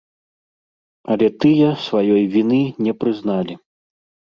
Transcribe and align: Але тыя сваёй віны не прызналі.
Але 1.15 1.27
тыя 1.43 1.69
сваёй 1.85 2.23
віны 2.33 2.59
не 2.89 2.97
прызналі. 3.03 3.61